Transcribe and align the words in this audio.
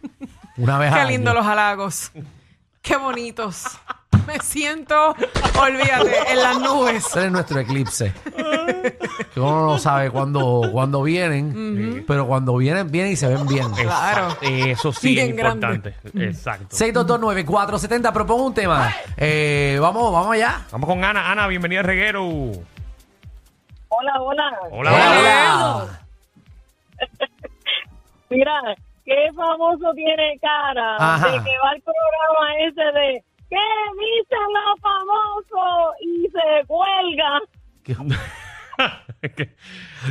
Una 0.57 0.79
vez 0.79 0.95
Qué 0.95 1.05
lindo 1.07 1.35
los 1.35 1.45
halagos. 1.45 2.13
Qué 2.83 2.97
bonitos. 2.97 3.65
Me 4.29 4.39
siento, 4.39 5.17
olvídate, 5.61 6.31
en 6.31 6.41
las 6.41 6.61
nubes. 6.61 7.05
Ese 7.05 7.27
es 7.27 7.33
nuestro 7.33 7.59
eclipse. 7.59 8.13
que 9.35 9.41
uno 9.41 9.67
no 9.67 9.79
sabe 9.79 10.11
cuándo, 10.13 10.63
cuándo 10.71 11.03
vienen, 11.03 12.05
pero 12.07 12.29
cuando 12.29 12.57
vienen, 12.57 12.89
vienen 12.89 13.13
y 13.13 13.17
se 13.17 13.27
ven 13.27 13.45
bien. 13.49 13.73
Claro. 13.73 14.37
Eso 14.41 14.93
sí 14.93 15.19
es 15.19 15.25
Bien 15.25 15.37
grande. 15.37 15.67
importante. 15.75 16.25
Exacto. 16.29 16.77
6229470, 16.77 18.13
propongo 18.13 18.47
un 18.47 18.55
tema. 18.55 18.95
Eh, 19.17 19.79
vamos, 19.81 20.13
vamos 20.13 20.33
allá. 20.33 20.63
Vamos 20.71 20.89
con 20.89 21.03
Ana. 21.05 21.33
Ana, 21.33 21.49
bienvenida 21.49 21.81
al 21.81 21.87
reguero. 21.87 22.53
Hola, 23.95 24.21
hola. 24.23 24.59
Hola. 24.71 24.91
Hola. 24.93 26.01
Mira, 28.31 28.61
qué 29.05 29.29
famoso 29.37 29.93
tiene 29.95 30.39
cara 30.41 30.97
Ajá. 30.99 31.27
de 31.33 31.39
que 31.45 31.51
va 31.63 31.71
al 31.71 31.83
programa 31.83 32.57
ese 32.67 32.99
de 32.99 33.25
¿Qué 33.51 33.59
dicen 33.59 34.39
los 34.55 34.81
famosos? 34.81 35.95
Y 36.01 36.27
se 36.31 36.67
cuelga. 36.67 37.41
¿Qué, 39.27 39.51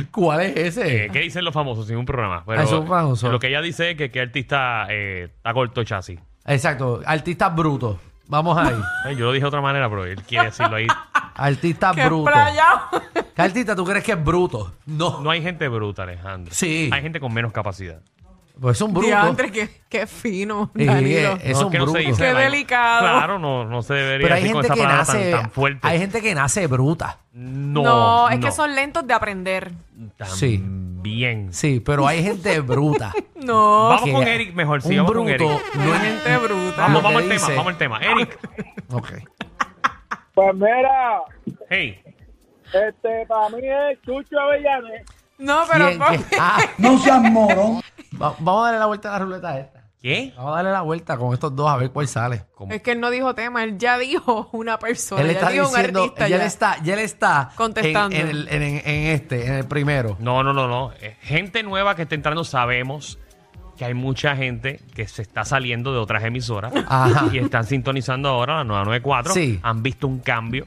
¿Cuál 0.12 0.40
es 0.42 0.56
ese? 0.56 1.06
eh, 1.06 1.10
qué 1.12 1.18
dicen 1.20 1.44
los 1.44 1.52
famosos 1.52 1.88
sin 1.88 1.96
un 1.96 2.04
programa? 2.06 2.44
Pero 2.46 2.62
Ah, 2.62 2.66
famosos. 2.86 3.32
Lo 3.32 3.40
que 3.40 3.48
ella 3.48 3.60
dice 3.60 3.90
es 3.90 3.96
que 3.96 4.12
qué 4.12 4.20
artista 4.20 4.86
eh, 4.90 5.24
está 5.34 5.52
corto 5.52 5.80
de 5.80 5.86
chasis. 5.86 6.20
Exacto, 6.46 7.00
artistas 7.04 7.52
brutos. 7.54 7.96
Vamos 8.28 8.56
ahí. 8.56 8.78
Ay, 9.04 9.16
yo 9.16 9.24
lo 9.26 9.32
dije 9.32 9.42
de 9.42 9.48
otra 9.48 9.60
manera, 9.60 9.90
pero 9.90 10.04
él 10.04 10.22
quiere 10.22 10.44
decirlo 10.46 10.76
ahí. 10.76 10.86
Artistas 11.34 11.96
brutos. 11.96 12.32
playa. 12.32 12.82
¿Qué 13.34 13.42
artista 13.42 13.74
tú 13.76 13.84
crees 13.84 14.04
que 14.04 14.12
es 14.12 14.24
bruto? 14.24 14.72
No. 14.86 15.20
No 15.20 15.30
hay 15.30 15.42
gente 15.42 15.66
bruta, 15.68 16.02
Alejandro. 16.02 16.52
Sí. 16.54 16.90
Hay 16.92 17.02
gente 17.02 17.18
con 17.20 17.32
menos 17.32 17.52
capacidad. 17.52 18.00
Pues 18.60 18.76
es 18.76 18.82
un 18.82 18.92
bruto. 18.92 19.06
Diantre, 19.08 19.50
qué, 19.50 19.68
qué 19.88 20.06
fino, 20.06 20.70
Sí, 20.76 20.84
Danilo. 20.84 21.38
es 21.42 21.58
No, 21.58 21.66
un 21.66 21.72
que 21.72 21.78
no 21.78 21.86
se 21.86 21.92
bruto. 21.92 22.08
dice 22.10 22.22
Qué 22.22 22.34
delicado. 22.34 23.00
Claro, 23.00 23.38
no, 23.38 23.64
no 23.64 23.82
se 23.82 23.94
debería 23.94 24.24
Pero 24.26 24.34
hay 24.34 24.42
decir 24.42 24.52
con 24.54 24.62
gente 24.62 24.66
esa 24.66 24.74
que 24.74 24.80
palabra 24.82 25.04
tan- 25.06 25.16
nace. 25.16 25.30
tan, 25.32 25.50
fuerte. 25.50 25.88
Hay 25.88 25.98
gente 25.98 26.20
que 26.20 26.34
nace 26.34 26.66
bruta. 26.66 27.18
No, 27.32 27.82
No, 27.82 28.28
es 28.28 28.38
no. 28.38 28.46
que 28.46 28.52
son 28.52 28.74
lentos 28.74 29.06
de 29.06 29.14
aprender. 29.14 29.72
Sí. 30.26 30.60
Bien. 30.62 31.52
Sí, 31.52 31.80
pero 31.80 32.06
hay 32.06 32.22
gente 32.22 32.60
bruta. 32.60 33.12
No. 33.42 33.88
Vamos 33.88 34.04
que 34.04 34.12
con 34.12 34.22
Eric 34.28 34.54
mejor, 34.54 34.82
sí, 34.82 34.90
un 34.90 34.96
vamos 34.98 35.12
con 35.14 35.24
bruto 35.26 35.44
Eric. 35.44 35.74
no 35.74 35.82
Hay 35.82 35.90
es- 35.96 36.02
gente 36.22 36.36
bruta. 36.38 36.76
Vamos, 36.76 36.92
Lo 36.92 37.02
vamos 37.02 37.22
al 37.22 37.28
tema, 37.28 37.34
dice- 37.40 37.54
vamos 37.56 37.72
al 37.72 37.78
tema. 37.78 37.98
Eric, 38.00 38.38
Ok. 38.92 39.12
Pues 40.34 40.54
mira, 40.54 41.22
hey, 41.68 42.00
este, 42.74 43.26
para 43.26 43.48
mí 43.50 43.58
es 43.62 44.00
Chucho 44.02 44.38
Avellanes. 44.38 45.02
No, 45.38 45.62
pero. 45.70 45.88
Ah, 46.38 46.58
No 46.78 46.98
seas 46.98 47.22
morón. 47.22 47.80
va- 48.20 48.34
vamos 48.38 48.62
a 48.62 48.64
darle 48.66 48.78
la 48.78 48.86
vuelta 48.86 49.08
a 49.08 49.12
la 49.18 49.24
ruleta 49.24 49.58
esta. 49.58 49.82
¿qué? 50.00 50.32
Vamos 50.36 50.52
a 50.52 50.56
darle 50.56 50.72
la 50.72 50.80
vuelta 50.82 51.16
con 51.16 51.32
estos 51.32 51.54
dos 51.54 51.68
a 51.70 51.76
ver 51.76 51.90
cuál 51.90 52.08
sale. 52.08 52.44
¿Cómo? 52.56 52.72
Es 52.72 52.82
que 52.82 52.90
él 52.92 53.00
no 53.00 53.08
dijo 53.10 53.34
tema, 53.36 53.62
él 53.62 53.78
ya 53.78 53.98
dijo 53.98 54.48
una 54.52 54.78
persona. 54.78 55.20
él 55.22 55.28
ya 55.28 55.32
está 55.34 55.48
dijo 55.50 55.66
un 55.68 55.74
diciendo, 55.74 56.02
artista. 56.02 56.28
ya, 56.28 56.36
ya. 56.36 56.36
él 56.42 56.46
está, 56.48 56.82
ya 56.82 56.94
él 56.94 56.98
está 57.00 57.48
en- 57.50 57.56
Contestando. 57.56 58.16
En, 58.16 58.28
el- 58.28 58.48
en- 58.48 58.62
en 58.62 59.06
este, 59.14 59.46
en 59.46 59.54
el 59.54 59.64
primero. 59.66 60.16
No, 60.20 60.42
no, 60.42 60.52
no, 60.52 60.66
no. 60.66 60.92
Eh, 61.00 61.16
Gente 61.22 61.62
nueva 61.62 61.94
que 61.94 62.02
está 62.02 62.14
entrando, 62.16 62.42
sabemos 62.44 63.18
que 63.76 63.84
hay 63.84 63.94
mucha 63.94 64.36
gente 64.36 64.80
que 64.94 65.06
se 65.08 65.22
está 65.22 65.44
saliendo 65.44 65.92
de 65.92 65.98
otras 65.98 66.22
emisoras 66.24 66.72
Ajá. 66.88 67.26
y 67.32 67.38
están 67.38 67.64
sintonizando 67.64 68.28
ahora 68.28 68.56
la 68.56 68.64
994. 68.64 69.32
Sí. 69.34 69.60
Han 69.62 69.82
visto 69.84 70.06
un 70.08 70.18
cambio, 70.18 70.66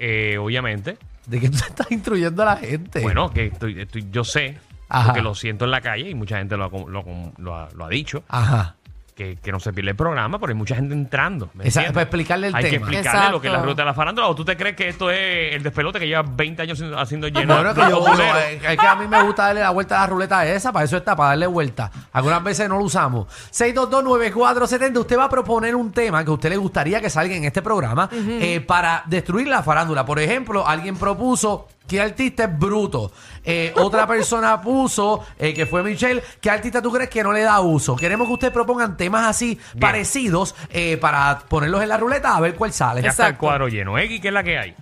eh, 0.00 0.36
obviamente. 0.38 0.96
¿De 1.26 1.40
qué 1.40 1.48
tú 1.48 1.56
estás 1.58 1.90
instruyendo 1.90 2.42
a 2.42 2.46
la 2.46 2.56
gente? 2.56 3.00
Bueno, 3.00 3.30
que 3.30 3.46
estoy, 3.46 3.80
estoy- 3.80 4.06
yo 4.10 4.24
sé, 4.24 4.58
Ajá. 4.88 5.06
porque 5.06 5.22
lo 5.22 5.34
siento 5.34 5.64
en 5.64 5.70
la 5.70 5.80
calle 5.80 6.10
y 6.10 6.14
mucha 6.14 6.38
gente 6.38 6.56
lo 6.56 6.64
ha, 6.64 6.68
lo- 6.68 7.32
lo 7.38 7.54
ha- 7.56 7.68
lo 7.74 7.84
ha 7.84 7.88
dicho, 7.88 8.24
Ajá. 8.28 8.76
Que, 9.22 9.36
que 9.42 9.52
no 9.52 9.60
se 9.60 9.72
pierde 9.72 9.90
el 9.90 9.96
programa, 9.96 10.38
pero 10.38 10.50
hay 10.50 10.56
mucha 10.56 10.74
gente 10.74 10.94
entrando. 10.94 11.50
¿me 11.54 11.64
entiendes? 11.64 11.92
para 11.92 12.02
explicarle 12.02 12.48
el 12.48 12.54
hay 12.54 12.64
que 12.64 12.70
tema. 12.70 12.86
explicarle 12.90 13.30
lo 13.30 13.40
que 13.40 13.46
es 13.46 13.52
la 13.52 13.58
Exacto. 13.58 13.70
ruta 13.72 13.82
de 13.82 13.86
la 13.86 13.94
farándula. 13.94 14.26
¿O 14.28 14.34
tú 14.34 14.44
te 14.44 14.56
crees 14.56 14.76
que 14.76 14.88
esto 14.88 15.10
es 15.10 15.54
el 15.54 15.62
despelote 15.62 15.98
que 15.98 16.06
lleva 16.08 16.22
20 16.22 16.62
años 16.62 16.78
haciendo- 16.78 16.98
haciendo 16.98 17.28
lleno 17.28 17.54
Bueno, 17.54 17.70
es 17.70 17.74
que, 17.76 17.90
yo, 17.90 17.98
populero? 18.04 18.38
es 18.38 18.78
que 18.78 18.86
a 18.86 18.94
mí 18.96 19.06
me 19.06 19.22
gusta 19.22 19.46
darle 19.46 19.60
la 19.60 19.70
vuelta 19.70 19.96
a 19.98 20.00
la 20.00 20.06
ruleta 20.08 20.46
esa, 20.46 20.72
para 20.72 20.84
eso 20.84 20.96
está, 20.96 21.14
para 21.16 21.30
darle 21.30 21.46
vuelta. 21.46 21.90
Algunas 22.12 22.42
veces 22.42 22.68
no 22.68 22.78
lo 22.78 22.84
usamos. 22.84 23.26
6229470, 23.52 24.98
usted 24.98 25.18
va 25.18 25.24
a 25.24 25.28
proponer 25.28 25.74
un 25.74 25.92
tema 25.92 26.24
que 26.24 26.30
a 26.30 26.34
usted 26.34 26.48
le 26.50 26.56
gustaría 26.56 27.00
que 27.00 27.10
salga 27.10 27.34
en 27.34 27.44
este 27.44 27.62
programa 27.62 28.08
eh, 28.12 28.60
para 28.60 29.02
destruir 29.06 29.48
la 29.48 29.62
farándula. 29.62 30.04
Por 30.04 30.18
ejemplo, 30.18 30.66
alguien 30.66 30.96
propuso 30.96 31.68
que 31.86 32.00
artista 32.00 32.44
es 32.44 32.58
bruto. 32.58 33.12
Eh, 33.44 33.72
otra 33.76 34.06
persona 34.06 34.60
puso, 34.62 35.24
eh, 35.38 35.52
que 35.52 35.66
fue 35.66 35.82
Michelle, 35.82 36.22
¿qué 36.40 36.50
artista 36.50 36.80
tú 36.80 36.90
crees 36.92 37.10
que 37.10 37.22
no 37.22 37.32
le 37.32 37.42
da 37.42 37.60
uso? 37.60 37.96
Queremos 37.96 38.26
que 38.28 38.34
ustedes 38.34 38.52
propongan 38.52 38.96
temas 38.96 39.26
así 39.26 39.58
parecidos 39.80 40.54
eh, 40.70 40.96
para 40.96 41.40
ponerlos 41.48 41.82
en 41.82 41.88
la 41.88 41.96
ruleta 41.96 42.36
a 42.36 42.40
ver 42.40 42.54
cuál 42.54 42.72
sale. 42.72 43.02
Ya 43.02 43.10
está 43.10 43.28
el 43.28 43.36
cuadro 43.36 43.68
lleno. 43.68 43.98
X, 43.98 44.20
¿qué 44.20 44.28
es 44.28 44.34
la 44.34 44.42
que 44.44 44.58
hay? 44.58 44.74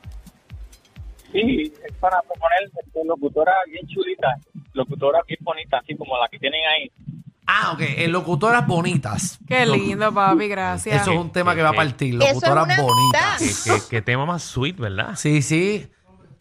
Sí, 1.33 1.73
es 1.87 1.93
para 2.01 2.21
proponer 2.23 2.59
este, 2.65 3.05
locutora 3.05 3.53
bien 3.71 3.87
chulita, 3.87 4.37
locutora 4.73 5.21
bien 5.29 5.39
bonita, 5.43 5.79
así 5.79 5.97
como 5.97 6.19
la 6.19 6.29
que 6.29 6.39
tienen 6.39 6.61
ahí. 6.67 6.91
Ah, 7.47 7.73
ok. 7.73 7.81
En 7.83 8.13
locutoras 8.13 8.67
bonitas. 8.67 9.39
Qué 9.47 9.65
lindo, 9.67 10.13
papi, 10.13 10.49
gracias. 10.49 11.03
Eso 11.03 11.13
es 11.13 11.19
un 11.19 11.31
tema 11.33 11.53
¿Qué- 11.53 11.59
que 11.59 11.63
va 11.63 11.69
a 11.69 11.73
qué- 11.73 11.77
partir. 11.79 12.15
Es 12.23 12.35
Locutoras 12.35 12.77
bonitas. 12.77 13.63
¿Qué, 13.65 13.71
qué- 13.73 13.81
qué 13.91 14.03
tema 14.03 14.25
más 14.27 14.43
sweet, 14.43 14.77
¿verdad? 14.77 15.15
Sí, 15.17 15.41
sí. 15.43 15.89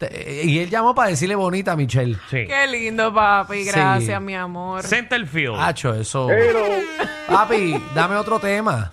Te- 0.00 0.44
Y 0.46 0.58
él 0.60 0.70
llamó 0.70 0.94
para 0.94 1.10
decirle 1.10 1.34
bonita 1.34 1.72
a 1.72 1.76
Michelle. 1.76 2.14
Sí. 2.30 2.46
Qué 2.46 2.66
lindo, 2.70 3.12
papi, 3.12 3.64
Sí. 3.64 3.70
gracias, 3.70 4.22
mi 4.22 4.34
amor. 4.34 4.82
Centerfield. 4.82 5.56
Hacho, 5.58 5.94
eso. 5.94 6.26
Pero, 6.26 6.58
Papi, 7.28 7.74
dame 7.94 8.16
otro 8.16 8.40
tema. 8.40 8.92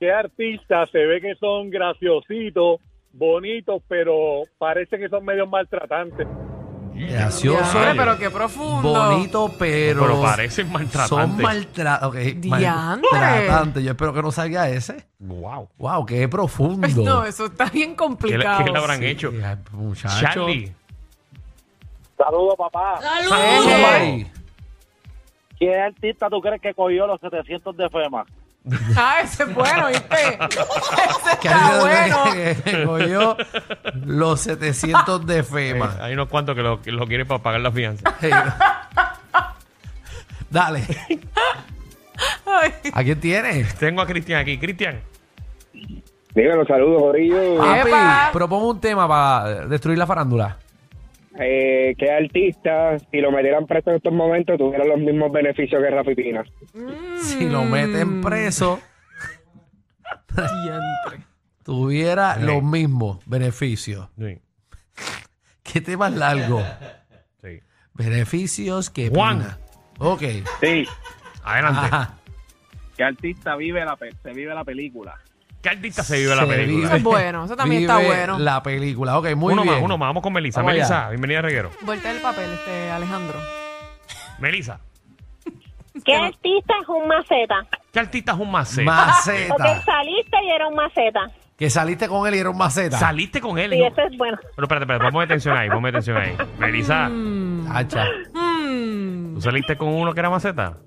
¿qué 0.00 0.10
artistas 0.10 0.90
se 0.90 0.98
ve 0.98 1.20
que 1.20 1.34
son 1.36 1.68
graciositos, 1.70 2.80
bonitos, 3.12 3.82
pero 3.86 4.40
parece 4.58 4.98
que 4.98 5.08
son 5.08 5.24
medio 5.24 5.46
maltratantes? 5.46 6.26
Gracioso. 6.94 7.78
Pero 7.96 8.18
qué 8.18 8.30
profundo. 8.30 8.92
Bonito, 8.92 9.52
pero. 9.58 10.02
Pero 10.02 10.22
parecen 10.22 10.70
maltratantes. 10.70 11.08
Son 11.08 11.36
maltratantes. 11.42 12.40
Diantre. 12.40 13.08
maltratantes. 13.12 13.84
Yo 13.84 13.90
espero 13.90 14.12
que 14.12 14.22
no 14.22 14.30
salga 14.32 14.68
ese. 14.68 15.06
Wow. 15.18 15.68
Wow, 15.78 16.06
qué 16.06 16.28
profundo. 16.28 16.86
No, 17.04 17.24
eso 17.24 17.46
está 17.46 17.64
bien 17.66 17.90
¿Qué, 17.90 17.90
le- 17.90 17.96
complicado. 17.96 18.64
qué 18.64 18.70
le 18.70 18.78
habrán 18.78 18.98
Sí, 19.00 19.06
hecho? 19.06 19.32
ay, 19.44 19.56
Muchacho. 19.72 20.20
Charlie. 20.20 20.72
Saludos, 22.16 22.54
papá. 22.56 23.00
Ey. 24.00 24.30
¿Qué 25.58 25.80
artista 25.80 26.28
tú 26.28 26.40
crees 26.40 26.60
que 26.60 26.74
cogió 26.74 27.06
los 27.06 27.20
700 27.20 27.76
de 27.76 27.88
FEMA? 27.88 28.24
Ah, 28.96 29.20
ese 29.24 29.42
es 29.42 29.54
bueno, 29.54 29.88
¿viste? 29.88 30.16
Ese 30.38 31.38
Que 31.40 31.48
está 31.48 31.80
bueno. 31.80 32.24
que- 32.32 32.56
que 32.64 32.84
cogió 32.84 33.36
los 34.04 34.40
700 34.40 35.26
de 35.26 35.42
FEMA. 35.42 35.96
Hay 36.00 36.12
unos 36.14 36.28
cuantos 36.28 36.54
que 36.54 36.62
lo, 36.62 36.80
que 36.80 36.92
lo 36.92 37.06
quieren 37.06 37.26
para 37.26 37.42
pagar 37.42 37.60
la 37.60 37.72
fianza. 37.72 38.14
Hey. 38.20 38.30
Dale. 40.50 40.84
Ay. 42.46 42.72
¿A 42.92 43.02
quién 43.02 43.18
tienes? 43.20 43.74
Tengo 43.76 44.00
a 44.02 44.06
Cristian 44.06 44.40
aquí. 44.40 44.58
Cristian, 44.58 45.00
Díganos, 46.34 46.66
saludos, 46.66 47.02
Jorillo. 47.02 47.58
Papi, 47.58 47.88
Epa. 47.88 48.30
propongo 48.32 48.70
un 48.70 48.80
tema 48.80 49.06
para 49.08 49.66
destruir 49.66 49.98
la 49.98 50.06
farándula. 50.06 50.56
Eh, 51.38 51.94
¿Qué 51.98 52.10
artista, 52.10 52.98
si 53.10 53.20
lo 53.20 53.32
metieran 53.32 53.66
preso 53.66 53.90
en 53.90 53.96
estos 53.96 54.12
momentos, 54.12 54.58
tuviera 54.58 54.84
los 54.84 54.98
mismos 54.98 55.32
beneficios 55.32 55.82
que 55.82 55.90
Rafi 55.90 56.14
Pina? 56.14 56.44
Si 57.22 57.48
lo 57.48 57.64
meten 57.64 58.20
preso, 58.20 58.80
tuviera 61.64 62.36
los 62.36 62.62
mismos 62.62 63.18
beneficios. 63.26 64.08
sí, 64.18 64.38
¿Qué 65.62 65.80
tema 65.80 66.08
es 66.08 66.14
largo? 66.16 66.62
sí. 67.42 67.60
Beneficios 67.94 68.90
que 68.90 69.08
Juan. 69.08 69.38
Pina. 69.38 69.58
Ok. 69.98 70.22
Sí, 70.60 70.86
Adelante. 71.44 71.80
Ajá. 71.86 72.14
¿qué 72.96 73.04
artista 73.04 73.56
vive 73.56 73.84
la 73.84 73.96
pe- 73.96 74.14
se 74.22 74.32
vive 74.32 74.54
la 74.54 74.64
película? 74.64 75.18
¿Qué 75.62 75.68
artista 75.68 76.02
se 76.02 76.18
vive 76.18 76.34
la 76.34 76.42
Se 76.42 76.48
película? 76.48 76.86
Eso 76.88 76.96
es 76.96 77.02
bueno, 77.04 77.44
eso 77.44 77.56
también 77.56 77.82
está 77.82 77.98
vive 77.98 78.08
bueno. 78.08 78.38
La 78.40 78.62
película. 78.62 79.16
Ok, 79.18 79.34
muy 79.36 79.52
uno 79.52 79.62
bien. 79.62 79.74
más, 79.74 79.82
uno 79.84 79.96
más. 79.96 80.08
Vamos 80.08 80.22
con 80.22 80.32
Melissa. 80.32 80.60
Vamos 80.60 80.72
Melissa, 80.74 81.08
bienvenida 81.10 81.38
a 81.38 81.42
Reguero. 81.42 81.70
Vuelta 81.82 82.10
el 82.10 82.20
papel, 82.20 82.50
este 82.52 82.90
Alejandro. 82.90 83.38
Melissa, 84.40 84.80
¿Qué 86.04 86.14
artista 86.16 86.74
es 86.82 86.88
un 86.88 87.06
maceta? 87.06 87.66
¿qué 87.92 88.00
artista 88.00 88.32
es 88.32 88.38
un 88.38 88.50
maceta? 88.50 89.14
Porque 89.48 89.62
Maceta. 89.62 89.82
saliste 89.84 90.36
y 90.42 90.50
era 90.50 90.66
un 90.66 90.74
maceta. 90.74 91.20
Que 91.56 91.70
saliste 91.70 92.08
con 92.08 92.26
él 92.26 92.34
y 92.34 92.38
era 92.38 92.50
un 92.50 92.56
maceta. 92.56 92.98
Saliste 92.98 93.40
con 93.40 93.58
él. 93.58 93.70
Sí, 93.70 93.76
y- 93.76 93.82
eso 93.84 94.00
es 94.00 94.16
bueno. 94.16 94.38
Pero 94.56 94.64
espérate, 94.64 94.84
espérate, 94.84 95.12
ponme 95.12 95.24
atención 95.24 95.56
ahí, 95.56 95.68
ponme 95.70 95.90
atención 95.90 96.16
ahí. 96.16 96.34
Melissa, 96.58 97.08
Hacha. 97.70 98.04
Mm. 98.32 99.34
¿tú 99.34 99.40
saliste 99.42 99.76
con 99.76 99.88
uno 99.88 100.12
que 100.14 100.20
era 100.20 100.30
maceta? 100.30 100.78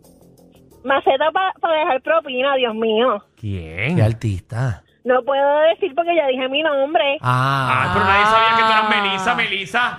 Maceta 0.85 1.31
para 1.31 1.75
dejar 1.79 2.01
propina, 2.01 2.55
Dios 2.55 2.75
mío. 2.75 3.23
¿Quién? 3.39 3.95
Qué 3.95 4.01
artista. 4.03 4.83
No 5.03 5.21
puedo 5.23 5.59
decir 5.69 5.93
porque 5.93 6.15
ya 6.15 6.25
dije 6.27 6.47
mi 6.49 6.63
nombre. 6.63 7.17
Ah, 7.21 7.69
Ah. 7.85 7.91
pero 7.93 8.05
nadie 8.05 8.25
sabía 8.25 8.55
que 8.57 8.63
tú 8.63 8.71
eras 8.71 8.89
Melissa, 8.89 9.35
Melissa. 9.35 9.97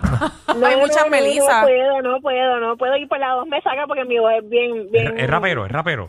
No, 0.59 0.67
Hay 0.67 0.77
muchas 0.77 1.05
no, 1.05 1.11
no, 1.11 1.62
puedo, 1.62 2.03
no 2.03 2.21
puedo, 2.21 2.61
no 2.61 2.77
puedo. 2.77 2.97
Y 2.97 3.06
por 3.06 3.19
la 3.21 3.29
dos 3.35 3.47
me 3.47 3.61
saca 3.62 3.87
porque 3.87 4.05
mi 4.05 4.19
voz 4.19 4.33
es 4.43 4.49
bien, 4.49 4.91
bien. 4.91 5.17
Es, 5.17 5.23
es 5.25 5.31
rapero, 5.31 5.65
es 5.67 5.71
rapero. 5.71 6.09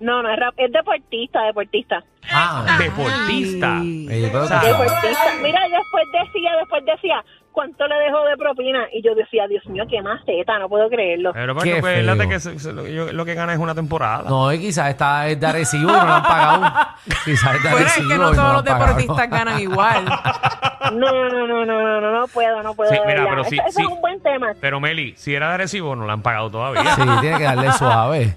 No, 0.00 0.22
no, 0.22 0.30
es, 0.30 0.38
rap, 0.38 0.54
es 0.56 0.70
deportista, 0.72 1.42
deportista. 1.42 2.04
Ah. 2.32 2.78
Deportista. 2.78 3.78
Sea, 4.46 4.60
Deportista. 4.60 5.34
Mira, 5.42 5.60
después 5.68 6.04
decía, 6.12 6.56
después 6.60 6.84
decía, 6.86 7.24
¿cuánto 7.58 7.88
le 7.88 7.96
dejó 7.96 8.24
de 8.24 8.36
propina? 8.36 8.86
Y 8.92 9.02
yo 9.02 9.16
decía, 9.16 9.48
Dios 9.48 9.66
mío, 9.66 9.82
qué 9.90 10.00
maceta, 10.00 10.56
no 10.60 10.68
puedo 10.68 10.88
creerlo. 10.88 11.32
Pero 11.32 11.56
Qué 11.56 11.80
bueno, 11.80 11.80
pues, 11.80 12.16
feo. 12.16 12.28
que 12.28 12.38
se- 12.40 12.58
se- 12.60 12.72
lo, 12.72 12.86
yo- 12.86 13.12
lo 13.12 13.24
que 13.24 13.34
gana 13.34 13.52
es 13.52 13.58
una 13.58 13.74
temporada. 13.74 14.28
No, 14.28 14.52
y 14.52 14.60
quizás 14.60 14.90
está 14.90 15.26
es 15.26 15.40
de 15.40 15.46
Arecibo 15.46 15.90
y 15.90 15.92
no 15.96 16.06
lo 16.06 16.12
han 16.12 16.22
pagado. 16.22 16.72
Quizás 17.24 17.56
es 17.56 17.62
de 17.64 17.70
Bueno, 17.70 17.86
es 17.86 17.92
Arecibo 17.92 18.08
que 18.08 18.14
y 18.14 18.18
no 18.18 18.24
lo 18.24 18.30
todos 18.30 18.44
han 18.48 18.52
los 18.54 18.62
pagado. 18.62 18.86
deportistas 18.86 19.30
ganan 19.30 19.60
igual. 19.60 20.04
No, 20.92 21.10
no, 21.12 21.28
no, 21.46 21.66
no, 21.66 21.82
no, 21.82 22.00
no, 22.00 22.12
no 22.20 22.26
puedo, 22.28 22.62
no 22.62 22.72
puedo. 22.72 22.90
Sí, 22.90 22.96
de 22.98 23.04
mira, 23.04 23.14
verdad. 23.24 23.30
pero 23.30 23.44
sí, 23.44 23.56
Eso- 23.56 23.64
eso 23.68 23.78
sí. 23.80 23.82
es 23.84 23.88
un 23.88 24.00
buen 24.00 24.22
tema. 24.22 24.52
Pero 24.60 24.80
Meli, 24.80 25.12
si 25.16 25.34
era 25.34 25.48
de 25.48 25.54
Arecibo, 25.54 25.94
no 25.96 26.06
la 26.06 26.14
han 26.14 26.22
pagado 26.22 26.50
todavía. 26.50 26.94
Sí, 26.94 27.02
tiene 27.20 27.36
que 27.36 27.44
darle 27.44 27.72
suave. 27.72 28.36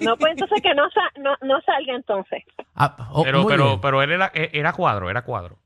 No, 0.00 0.16
pues 0.16 0.32
entonces 0.32 0.60
que 0.62 0.72
no, 0.74 0.84
sa- 0.90 1.20
no, 1.20 1.34
no 1.42 1.60
salga 1.62 1.94
entonces. 1.96 2.44
Ah, 2.76 2.94
oh, 3.12 3.24
Pero, 3.24 3.42
muy 3.42 3.50
pero, 3.52 3.64
bien. 3.66 3.80
pero 3.80 4.02
él 4.02 4.12
era, 4.12 4.30
eh, 4.34 4.50
era 4.52 4.72
cuadro, 4.72 5.10
era 5.10 5.22
cuadro. 5.22 5.56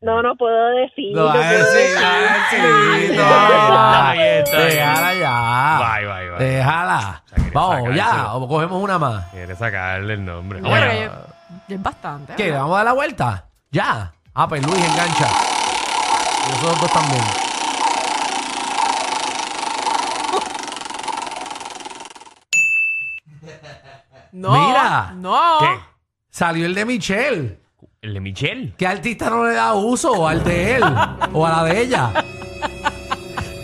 No, 0.00 0.22
no 0.22 0.36
puedo 0.36 0.68
decir. 0.76 1.12
No, 1.14 1.32
puedo 1.32 1.42
decir. 1.42 1.96
Déjala 4.52 5.14
ya. 5.14 5.78
Bye, 5.80 6.06
bye, 6.06 6.30
bye. 6.30 6.38
Déjala. 6.46 7.22
sea, 7.26 7.44
Vamos, 7.52 7.94
ya. 7.96 8.34
O 8.34 8.46
cogemos 8.46 8.80
una 8.80 8.96
más. 8.98 9.24
Quiere 9.32 9.56
sacarle 9.56 10.14
el 10.14 10.24
nombre. 10.24 10.60
Bueno, 10.60 10.86
es 11.68 11.82
bastante. 11.82 12.34
¿Qué? 12.36 12.44
¿Le 12.44 12.50
¿verdad? 12.50 12.62
vamos 12.62 12.74
a 12.74 12.78
dar 12.78 12.84
la 12.86 12.92
vuelta? 12.92 13.44
Ya. 13.72 14.12
Ah, 14.34 14.46
pues 14.48 14.64
Luis 14.64 14.84
engancha. 14.84 15.28
Y 16.46 16.50
nosotros 16.52 16.80
dos 16.80 16.92
también. 16.92 17.24
No, 24.32 24.52
Mira. 24.52 25.12
no. 25.16 25.58
¿Qué? 25.60 25.78
Salió 26.30 26.66
el 26.66 26.74
de 26.74 26.84
Michelle. 26.84 27.58
¿El 28.00 28.14
de 28.14 28.20
Michelle? 28.20 28.74
¿Qué 28.78 28.86
artista 28.86 29.28
no 29.28 29.44
le 29.44 29.54
da 29.54 29.74
uso 29.74 30.28
al 30.28 30.44
de 30.44 30.76
él 30.76 30.84
o 31.32 31.44
a 31.44 31.50
la 31.50 31.64
de 31.64 31.80
ella? 31.80 32.10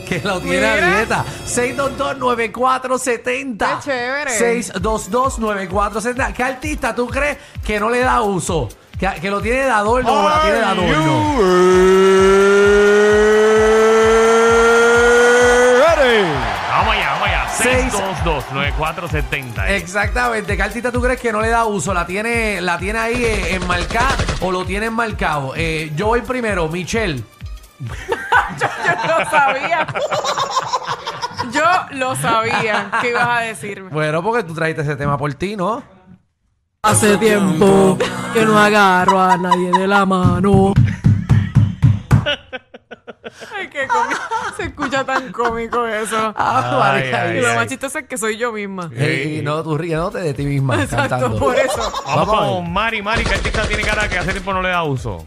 Que 0.08 0.20
lo 0.20 0.38
tiene 0.38 0.66
a 0.68 0.74
Mira. 0.74 0.96
dieta. 0.98 1.24
622-9470. 1.46 3.56
Qué 3.56 3.66
chévere. 3.84 4.30
622-9470. 4.74 6.32
¿Qué 6.34 6.42
artista 6.42 6.94
tú 6.94 7.06
crees 7.06 7.38
que 7.64 7.80
no 7.80 7.88
le 7.88 8.00
da 8.00 8.20
uso? 8.20 8.68
Que, 9.00 9.08
que 9.18 9.30
lo 9.30 9.40
tiene 9.40 9.60
de 9.60 9.70
adorno 9.70 10.12
o 10.12 10.28
la 10.28 10.42
tiene 10.42 10.58
de 10.58 10.64
adorno. 10.64 12.34
Allá. 15.90 15.96
Seis. 15.96 16.26
622-9470. 17.64 19.68
Exactamente. 19.70 20.56
¿Qué 20.56 20.62
artista 20.62 20.92
tú 20.92 21.00
crees 21.00 21.20
que 21.20 21.32
no 21.32 21.40
le 21.40 21.48
da 21.48 21.64
uso? 21.64 21.94
¿La 21.94 22.04
tiene, 22.06 22.60
la 22.60 22.76
tiene 22.78 22.98
ahí 22.98 23.24
eh, 23.24 23.54
enmarcada 23.54 24.14
o 24.40 24.52
lo 24.52 24.66
tiene 24.66 24.86
enmarcado? 24.86 25.54
Eh, 25.56 25.90
yo 25.96 26.08
voy 26.08 26.20
primero, 26.20 26.68
Michelle. 26.68 27.24
Yo 28.60 28.68
lo 29.08 29.24
sabía. 29.30 29.86
Yo 31.52 31.64
lo 31.92 32.14
sabía 32.16 32.90
que 33.00 33.10
ibas 33.10 33.28
a 33.28 33.40
decirme. 33.40 33.88
Bueno, 33.90 34.22
porque 34.22 34.42
tú 34.42 34.54
trajiste 34.54 34.82
ese 34.82 34.96
tema 34.96 35.16
por 35.16 35.32
ti, 35.34 35.56
¿no? 35.56 35.82
Hace 36.82 37.16
tiempo 37.16 37.96
que 38.34 38.44
no 38.44 38.58
agarro 38.58 39.18
a 39.20 39.36
nadie 39.38 39.70
de 39.70 39.86
la 39.86 40.04
mano. 40.04 40.74
Ay, 43.56 43.68
qué 43.68 43.86
cómico. 43.88 44.20
Se 44.56 44.62
escucha 44.64 45.04
tan 45.04 45.32
cómico 45.32 45.86
eso. 45.86 46.32
Ah, 46.36 46.70
Ay, 46.94 47.00
María. 47.10 47.22
ay, 47.22 47.38
Y 47.38 47.40
lo 47.40 47.48
ay. 47.48 47.56
más 47.56 47.66
chistoso 47.66 47.98
es 47.98 48.06
que 48.06 48.16
soy 48.18 48.36
yo 48.36 48.52
misma. 48.52 48.90
Ey, 48.96 49.40
no, 49.42 49.62
tú 49.62 49.76
riéndote 49.76 50.18
de 50.18 50.34
ti 50.34 50.44
misma 50.44 50.74
Exacto, 50.82 51.08
cantando. 51.10 51.38
por 51.38 51.56
eso. 51.56 51.76
Vamos 51.76 52.04
Vamos 52.26 52.28
a 52.38 52.40
ver. 52.40 52.50
con 52.50 52.72
Mari. 52.72 53.02
Mari, 53.02 53.24
¿qué 53.24 53.34
artista 53.34 53.62
tiene 53.66 53.82
cara 53.82 54.08
que 54.08 54.18
hace 54.18 54.32
tiempo 54.32 54.52
no 54.52 54.62
le 54.62 54.68
da 54.68 54.82
uso? 54.84 55.26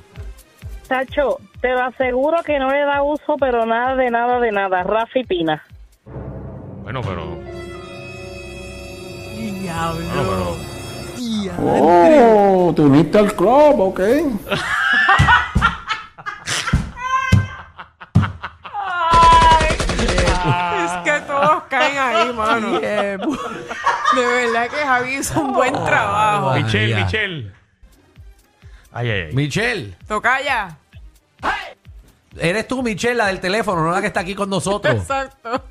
Tacho, 0.88 1.38
te 1.62 1.70
lo 1.74 1.84
aseguro 1.84 2.38
que 2.44 2.58
no 2.60 2.70
le 2.70 2.80
da 2.86 3.04
uso, 3.04 3.36
pero 3.40 3.66
nada 3.66 3.96
de 3.96 4.10
nada 4.10 4.40
de 4.40 4.52
nada. 4.52 4.84
Rafi 4.84 5.24
Pina. 5.26 5.62
Bueno, 6.84 7.02
pero... 7.02 7.38
Diablo. 9.36 10.06
Bueno, 10.16 10.58
pero... 11.54 11.68
Oh, 12.70 12.74
te 12.76 12.82
uniste 12.82 13.18
al 13.20 13.34
club, 13.34 13.80
ok. 13.82 14.00
Ay, 19.60 20.86
es 20.86 20.92
que 21.04 21.22
todos 21.26 21.64
caen 21.70 21.98
ahí, 21.98 22.34
mano. 22.62 22.80
Yeah, 22.80 23.18
bu- 23.18 23.40
De 24.16 24.26
verdad 24.26 24.70
que 24.70 24.76
Javi 24.78 25.14
hizo 25.16 25.42
un 25.42 25.54
buen 25.54 25.74
trabajo. 25.74 26.52
Ay, 26.52 26.64
Michelle, 26.64 26.90
ya. 26.90 27.06
Michelle. 27.06 27.52
Ay, 28.92 29.10
ay, 29.12 29.22
ay. 29.28 29.34
Michelle, 29.34 29.96
Tocaya. 30.08 30.78
eres 32.40 32.68
tú, 32.68 32.82
Michelle, 32.84 33.16
la 33.16 33.28
del 33.28 33.40
teléfono, 33.40 33.84
no 33.84 33.92
la 33.92 34.02
que 34.02 34.08
está 34.08 34.22
aquí 34.22 34.34
con 34.36 34.50
nosotros. 34.50 34.96
Exacto. 34.96 35.64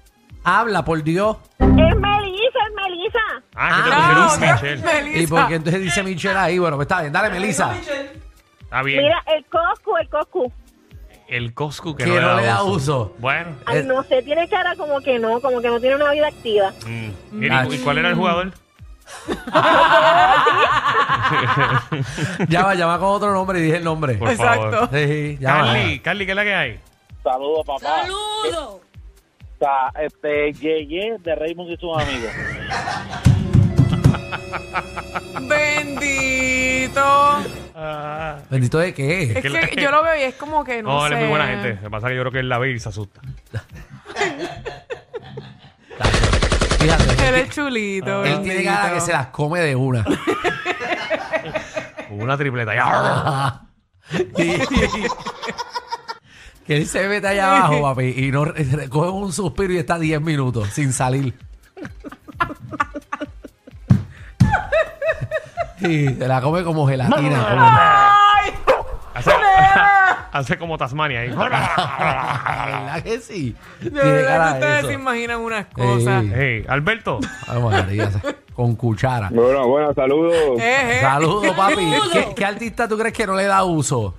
Habla, 0.44 0.84
por 0.84 1.02
Dios. 1.02 1.36
Es 1.58 1.66
Melissa, 1.66 2.58
es 2.68 2.74
Melissa. 2.76 3.18
Ah, 3.56 3.82
que 3.84 3.90
te 3.90 3.96
Ah, 3.96 4.28
pusieron 4.28 4.54
Michelle. 4.54 4.82
Melissa. 5.02 5.18
¿Y 5.18 5.26
por 5.26 5.48
qué 5.48 5.54
entonces 5.56 5.82
dice 5.82 6.02
Michelle 6.04 6.38
ahí? 6.38 6.58
Bueno, 6.58 6.76
pues 6.76 6.86
está 6.86 7.00
bien, 7.00 7.12
dale, 7.12 7.30
Melissa. 7.30 7.74
Está 8.60 8.82
bien. 8.82 9.02
Mira, 9.02 9.22
el 9.34 9.44
Coscu, 9.46 9.96
el 9.96 10.08
Coscu. 10.08 10.52
El 11.28 11.54
Coscu 11.54 11.96
que, 11.96 12.04
Que 12.04 12.20
no 12.20 12.36
le 12.36 12.44
da 12.46 12.62
uso. 12.62 13.14
Bueno. 13.18 13.56
Ay, 13.66 13.82
no 13.84 14.02
sé, 14.04 14.22
tiene 14.22 14.48
cara 14.48 14.76
como 14.76 15.00
que 15.00 15.18
no, 15.18 15.40
como 15.40 15.60
que 15.60 15.68
no 15.68 15.80
tiene 15.80 15.96
una 15.96 16.12
vida 16.12 16.28
activa. 16.28 16.72
Mm. 16.86 17.42
¿y- 17.42 17.74
¿y 17.74 17.78
cuál 17.78 17.98
era 17.98 18.10
el 18.10 18.14
jugador? 18.14 18.52
Llama, 22.48 22.74
llama 22.74 22.98
con 22.98 23.08
otro 23.08 23.32
nombre 23.32 23.58
y 23.58 23.62
dije 23.62 23.76
el 23.78 23.84
nombre. 23.84 24.14
Por 24.14 24.30
Exacto. 24.30 24.70
favor. 24.70 24.88
Sí, 24.92 25.38
llama. 25.40 25.64
Carly, 25.72 25.98
Carly, 26.00 26.26
¿qué 26.26 26.32
es 26.32 26.36
la 26.36 26.44
que 26.44 26.54
hay? 26.54 26.80
Saludos, 27.22 27.66
papá. 27.66 28.02
Saludos. 28.02 28.80
Este, 30.00 30.52
Yeye 30.52 31.16
de 31.20 31.34
Raymond 31.34 31.70
y 31.70 31.76
sus 31.76 31.96
amigos. 31.96 32.30
Bendito. 35.48 37.02
Ah. 37.74 38.38
¿Bendito 38.50 38.78
de 38.78 38.94
qué? 38.94 39.22
Es 39.32 39.42
que 39.42 39.48
la- 39.50 39.66
que 39.68 39.80
yo 39.80 39.90
lo 39.90 40.02
veo 40.02 40.16
y 40.18 40.22
es 40.22 40.34
como 40.34 40.64
que 40.64 40.82
no, 40.82 40.90
No, 40.92 41.00
sé. 41.02 41.06
él 41.08 41.12
es 41.14 41.18
muy 41.20 41.28
buena 41.28 41.46
gente. 41.46 41.74
Lo 41.74 41.80
que 41.82 41.90
pasa 41.90 42.06
es 42.06 42.10
que 42.12 42.16
yo 42.16 42.22
creo 42.22 42.32
que 42.32 42.38
él 42.40 42.48
la 42.48 42.58
ve 42.58 42.72
y 42.72 42.78
se 42.80 42.88
asusta. 42.88 43.20
Fíjate. 46.78 47.28
Él 47.28 47.34
es 47.34 47.50
chulito. 47.50 48.24
Él 48.24 48.42
tiene 48.42 48.64
cara 48.64 48.76
que 48.82 48.86
bendito. 48.90 49.06
se 49.06 49.12
las 49.12 49.26
come 49.28 49.60
de 49.60 49.74
una. 49.76 50.04
Una 52.10 52.36
tripleta. 52.36 53.62
Que 56.66 56.76
él 56.78 56.86
se 56.88 57.06
mete 57.06 57.28
allá 57.28 57.58
abajo, 57.58 57.80
papi, 57.82 58.06
y 58.16 58.32
no 58.32 58.44
coge 58.90 59.08
un 59.10 59.32
suspiro 59.32 59.72
y 59.72 59.76
está 59.78 60.00
10 60.00 60.20
minutos 60.20 60.68
sin 60.70 60.92
salir. 60.92 61.32
Y 65.80 66.08
se 66.08 66.28
la 66.28 66.40
come 66.40 66.62
como 66.64 66.86
gelatina. 66.86 67.48
como- 67.48 68.56
Hace, 69.16 69.30
hace 70.32 70.58
como 70.58 70.76
Tasmania 70.76 71.20
ahí. 71.20 71.28
¿Verdad 71.36 73.02
que 73.02 73.18
sí? 73.20 73.54
De 73.80 73.90
Tiene 73.90 74.10
verdad 74.12 74.26
cara 74.36 74.44
que 74.44 74.50
de 74.52 74.54
ustedes 74.60 74.78
eso. 74.80 74.88
se 74.88 74.94
imaginan 74.94 75.40
unas 75.40 75.66
cosas. 75.66 76.24
Ey. 76.24 76.32
Hey, 76.34 76.64
Alberto. 76.68 77.20
Ay, 77.48 77.62
María, 77.62 78.10
con 78.52 78.76
cuchara. 78.76 79.30
Bueno, 79.32 79.66
bueno, 79.68 79.94
saludos. 79.94 80.60
Eh, 80.60 80.98
eh. 80.98 80.98
Saludos, 81.00 81.56
papi. 81.56 81.76
¿Qué, 82.12 82.28
qué 82.36 82.44
artista 82.44 82.86
tú 82.86 82.98
crees 82.98 83.14
que 83.14 83.26
no 83.26 83.34
le 83.36 83.44
da 83.44 83.64
uso? 83.64 84.14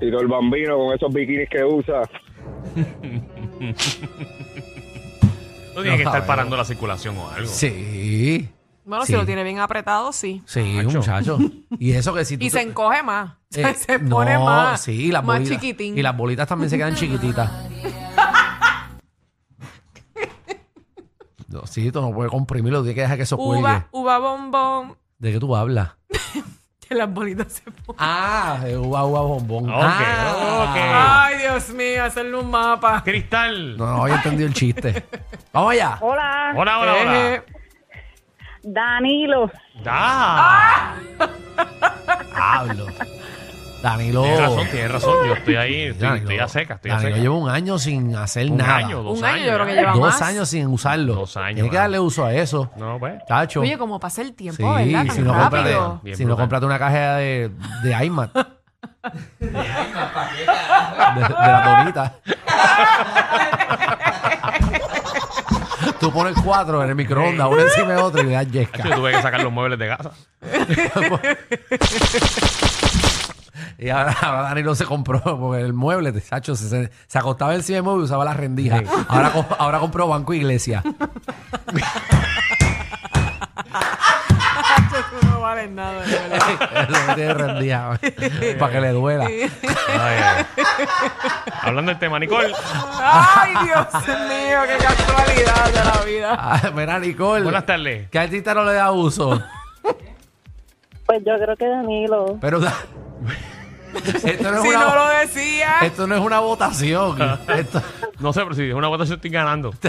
Tiro 0.00 0.20
el 0.20 0.26
bambino 0.26 0.76
con 0.76 0.94
esos 0.96 1.12
bikinis 1.14 1.48
que 1.48 1.62
usa. 1.64 2.02
Tú 5.74 5.82
tienes 5.82 6.00
que 6.00 6.04
estar 6.06 6.26
parando 6.26 6.56
la 6.56 6.64
circulación 6.64 7.16
o 7.18 7.30
algo. 7.30 7.48
Sí. 7.48 8.48
Bueno, 8.88 9.04
Sí. 9.04 9.12
si 9.12 9.18
lo 9.18 9.26
tiene 9.26 9.44
bien 9.44 9.58
apretado, 9.58 10.12
sí. 10.12 10.42
Sí, 10.46 10.60
muchacho. 10.82 11.38
Y 11.78 11.92
eso 11.92 12.14
que 12.14 12.24
si 12.24 12.38
tú 12.38 12.44
Y 12.46 12.50
se 12.50 12.62
encoge 12.62 13.02
más. 13.02 13.32
Eh, 13.54 13.74
se 13.74 13.98
pone 13.98 14.34
no, 14.34 14.44
más, 14.44 14.80
sí, 14.80 15.10
las 15.12 15.22
más 15.24 15.38
bolitas. 15.38 15.60
chiquitín. 15.60 15.96
Y 15.98 16.02
las 16.02 16.14
bolitas 16.16 16.46
también 16.48 16.68
se 16.70 16.76
quedan 16.78 16.94
chiquititas. 16.94 17.50
No, 21.48 21.66
sí, 21.66 21.90
tú 21.92 22.00
no 22.02 22.12
puedes 22.12 22.30
comprimirlo, 22.30 22.80
tienes 22.80 22.94
que 22.94 23.00
dejar 23.02 23.16
que 23.16 23.22
eso 23.24 23.36
cuelgue. 23.36 23.60
uva, 23.62 23.88
uva 23.92 24.18
bombón. 24.18 24.96
¿De 25.18 25.32
qué 25.32 25.38
tú 25.40 25.54
hablas? 25.56 25.90
Que 26.88 26.94
las 26.94 27.12
bolitas 27.12 27.52
se 27.52 27.70
ponen. 27.70 27.96
Ah, 27.98 28.58
de 28.64 28.76
uva, 28.78 29.04
uva, 29.04 29.20
bombón. 29.20 29.68
Ok, 29.68 29.76
Ah. 29.78 30.70
ok. 30.70 30.76
Ay, 30.78 31.38
Dios 31.38 31.68
mío, 31.70 32.04
hacerle 32.04 32.36
un 32.36 32.50
mapa. 32.50 33.02
Cristal. 33.04 33.76
No, 33.76 33.86
no 33.86 34.02
había 34.04 34.16
entendido 34.16 34.46
el 34.48 34.54
chiste. 34.54 35.04
Vamos 35.52 35.72
allá. 35.72 35.98
Hola, 36.00 36.52
Hola, 36.56 36.78
hola, 36.80 36.94
hola. 36.94 37.34
Eh, 37.34 37.42
Danilo. 38.72 39.50
Da. 39.82 40.94
Hablo. 42.34 42.86
Danilo. 43.82 44.22
Tienes 44.22 44.40
razón, 44.40 44.66
tienes 44.70 44.90
razón. 44.92 45.14
Yo 45.28 45.34
estoy 45.34 45.54
ahí, 45.56 45.82
estoy, 45.82 46.08
Danilo, 46.08 46.22
estoy 46.30 46.38
a 46.44 46.48
seca, 46.48 46.74
estoy 46.74 46.90
a 46.90 46.94
Danilo 46.94 47.10
seca. 47.14 47.22
lleva 47.22 47.34
un 47.36 47.48
año 47.48 47.78
sin 47.78 48.16
hacer 48.16 48.50
Un 48.50 48.56
nada. 48.58 48.76
año, 48.76 49.02
dos 49.04 49.18
Un 49.18 49.24
año 49.24 49.34
años. 49.34 49.46
yo 49.46 49.54
creo 49.54 49.66
que 49.66 49.74
lleva 49.74 49.92
Dos 49.92 50.00
más. 50.00 50.22
años 50.22 50.48
sin 50.48 50.66
usarlo. 50.66 51.14
Dos 51.14 51.36
años, 51.36 51.54
Tienes 51.54 51.70
que 51.70 51.76
mano. 51.76 51.82
darle 51.84 52.00
uso 52.00 52.24
a 52.24 52.34
eso. 52.34 52.70
No, 52.76 52.98
pues. 52.98 53.22
Chacho. 53.28 53.60
Oye, 53.60 53.78
como 53.78 54.00
pasa 54.00 54.22
el 54.22 54.34
tiempo, 54.34 54.56
Sí, 54.78 54.84
¿verdad? 54.92 55.06
Tan 55.06 55.14
si 55.16 55.22
no, 55.22 55.32
cómprate, 55.32 55.56
rápido. 55.56 56.00
Bien 56.02 56.16
si 56.16 56.24
no 56.24 56.28
brutal. 56.30 56.42
cómprate 56.42 56.66
una 56.66 56.78
caja 56.78 57.16
de, 57.16 57.50
de 57.84 58.04
iMac. 58.04 58.32
de, 59.38 59.46
de 59.46 61.20
la 61.28 61.78
donita. 61.78 62.14
Tú 66.08 66.14
pones 66.14 66.34
cuatro 66.42 66.82
en 66.82 66.88
el 66.88 66.94
microondas, 66.94 67.46
uno 67.50 67.60
encima 67.60 67.92
de 67.92 67.98
otro 67.98 68.22
y 68.22 68.24
le 68.24 68.32
das 68.32 68.50
yesca. 68.50 68.82
Yo 68.82 68.94
tuve 68.94 69.12
que 69.12 69.20
sacar 69.20 69.42
los 69.42 69.52
muebles 69.52 69.78
de 69.78 69.88
casa. 69.88 70.12
Y 73.80 73.90
ahora, 73.90 74.12
ahora 74.20 74.42
Danilo 74.42 74.74
se 74.74 74.84
compró, 74.84 75.20
porque 75.38 75.62
el 75.62 75.72
mueble, 75.72 76.10
de 76.10 76.20
Sacho, 76.20 76.56
se, 76.56 76.68
se, 76.68 76.90
se 77.06 77.18
acostaba 77.18 77.54
encima 77.54 77.76
del 77.76 77.84
mueble 77.84 78.02
y 78.02 78.06
usaba 78.06 78.24
la 78.24 78.34
rendija. 78.34 78.82
Ahora, 79.06 79.32
ahora 79.58 79.78
compró 79.78 80.08
banco 80.08 80.32
e 80.32 80.38
iglesia. 80.38 80.82
Tú 80.82 80.92
no 85.28 85.40
vales 85.40 85.70
nada, 85.70 86.02
de 86.02 86.10
verdad. 86.12 86.27
Eso 86.52 87.06
no 87.06 87.14
tiene 87.14 87.34
para 88.58 88.72
que 88.72 88.80
le 88.80 88.90
duela. 88.92 89.24
Ay. 89.26 90.46
Hablando 91.62 91.90
del 91.92 91.98
tema, 91.98 92.18
Nicole. 92.18 92.52
Ay, 93.00 93.52
Dios 93.64 93.86
mío, 94.28 94.58
qué 94.66 94.76
casualidad 94.84 95.64
de 95.72 95.84
la 95.84 96.04
vida. 96.04 96.36
Ah, 96.38 96.70
mira, 96.74 96.98
Nicole. 96.98 97.42
Buenas 97.42 97.66
tardes. 97.66 98.08
¿Qué 98.10 98.18
artista 98.18 98.54
no 98.54 98.64
le 98.64 98.72
da 98.74 98.90
uso? 98.92 99.42
Pues 101.06 101.22
yo 101.24 101.34
creo 101.38 101.56
que 101.56 101.66
Danilo. 101.66 102.38
Pero 102.40 102.60
da- 102.60 102.74
esto, 104.22 104.50
no 104.50 104.56
es 104.58 104.62
Si 104.62 104.68
una, 104.68 104.84
no 104.84 104.94
lo 104.94 105.08
decía. 105.08 105.76
esto 105.82 106.06
no 106.06 106.14
es 106.16 106.20
una 106.20 106.40
votación. 106.40 107.16
Esto- 107.56 107.82
No 108.20 108.32
sé, 108.34 108.42
pero 108.42 108.54
si 108.54 108.68
es 108.68 108.74
una 108.74 108.88
votación 108.88 109.16
estoy 109.16 109.30
ganando. 109.30 109.72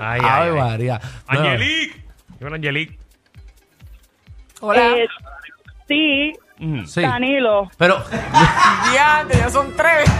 Ay, 0.00 0.20
ay, 0.22 0.48
Ay. 0.48 0.52
María. 0.52 1.00
No, 1.30 1.38
Angelique. 1.40 2.04
Bueno, 2.40 2.56
Angelique. 2.56 2.98
Hola. 4.60 4.96
Eh, 4.96 5.08
sí, 5.88 6.32
Mm. 6.58 6.84
sí. 6.84 7.00
Danilo. 7.00 7.70
Pero 7.78 8.02
Diante, 8.92 9.38
ya 9.38 9.48
son 9.50 9.74
tres. 9.76 10.10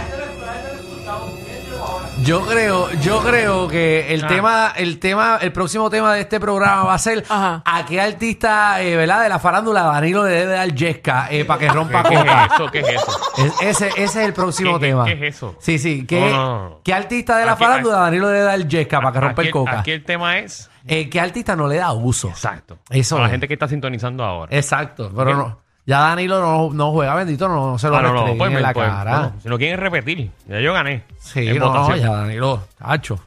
Yo 2.23 2.41
creo, 2.45 2.91
yo 3.01 3.19
creo 3.21 3.67
que 3.67 4.13
el 4.13 4.23
Ah. 4.23 4.27
tema, 4.27 4.73
el 4.75 4.99
tema, 4.99 5.37
el 5.41 5.51
próximo 5.51 5.89
tema 5.89 6.13
de 6.13 6.21
este 6.21 6.39
programa 6.39 6.83
va 6.83 6.93
a 6.93 6.99
ser 6.99 7.23
Ajá. 7.29 7.61
a 7.65 7.85
qué 7.85 7.99
artista, 7.99 8.81
eh, 8.81 8.95
¿verdad? 8.95 9.23
De 9.23 9.29
la 9.29 9.39
farándula 9.39 9.83
Danilo 9.83 10.23
le 10.25 10.31
debe 10.31 10.53
dar 10.53 10.73
yesca 10.73 11.27
eh, 11.31 11.45
para 11.45 11.59
que 11.59 11.67
rompa 11.69 12.03
¿Qué, 12.03 12.09
qué 12.09 12.15
copa. 12.17 12.45
es 12.45 12.51
eso? 12.53 12.71
¿Qué 12.71 12.79
es 12.79 12.87
eso? 12.89 13.19
Es- 13.37 13.61
ese, 13.61 13.87
ese 13.89 14.03
es 14.03 14.15
el 14.17 14.33
próximo 14.33 14.73
¿Qué- 14.73 14.79
qué- 14.79 14.87
tema. 14.91 15.05
qué 15.05 15.13
es 15.13 15.35
eso? 15.35 15.55
Sí, 15.59 15.79
sí. 15.79 16.05
¿Qué, 16.05 16.19
No, 16.19 16.29
no, 16.29 16.69
no. 16.69 16.81
¿qué 16.83 16.93
artista 16.93 17.37
de 17.37 17.45
la 17.45 17.55
farándula 17.55 17.97
Danilo 17.97 18.27
le 18.27 18.33
debe 18.33 18.45
dar 18.45 18.67
yesca 18.67 18.99
para 19.01 19.11
que 19.13 19.19
rompa 19.19 19.41
aquí, 19.41 19.47
el 19.47 19.51
coca? 19.53 19.79
Aquí 19.79 19.91
el 19.91 20.03
tema 20.03 20.37
es. 20.39 20.69
Eh, 20.87 21.09
¿Qué 21.09 21.19
artista 21.19 21.55
no 21.55 21.67
le 21.67 21.77
da 21.77 21.91
uso? 21.93 22.27
Exacto. 22.29 22.79
Eso 22.89 23.15
Para 23.15 23.23
la 23.23 23.27
es. 23.29 23.31
gente 23.33 23.47
que 23.47 23.53
está 23.53 23.67
sintonizando 23.67 24.23
ahora. 24.23 24.55
Exacto, 24.55 25.11
pero 25.15 25.35
no. 25.35 25.61
Ya 25.85 25.99
Danilo 25.99 26.39
no, 26.39 26.69
no 26.73 26.91
juega, 26.91 27.15
bendito, 27.15 27.47
no, 27.47 27.77
se 27.79 27.87
lo 27.89 27.95
Ah, 27.97 28.01
no, 28.01 28.07
no, 28.09 28.13
restringen 28.13 28.37
pues, 28.37 28.51
en 28.55 28.61
la 28.61 28.73
pues, 28.73 28.87
cara. 28.87 29.11
bueno, 29.19 29.33
si 29.41 29.49
no 29.49 29.57
quieren 29.57 29.79
repetir, 29.79 30.29
ya 30.47 30.59
yo 30.59 30.73
gané. 30.73 31.03
sí, 31.19 31.47
En 31.49 31.57
no, 31.59 31.65
no, 31.73 31.81
votación. 31.81 31.99
ya 31.99 32.15
Danilo, 32.17 32.63
tacho. 32.77 33.19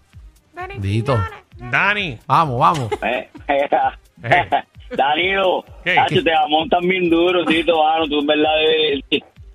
Bendito. 0.54 1.18
Dani. 1.56 2.18
Vamos, 2.26 2.58
vamos. 2.60 2.88
Eh, 3.02 3.28
Eh. 4.22 4.48
Danilo, 4.96 5.64
¿Qué? 5.84 5.94
tacho, 5.96 6.22
te 6.22 6.30
la 6.30 6.46
montan 6.48 6.80
bien 6.82 7.10
duro, 7.10 7.44
Tito, 7.44 7.82
mano, 7.82 8.06
tú 8.08 8.20
en 8.20 8.26
verdad 8.26 8.50
debes- 8.60 9.04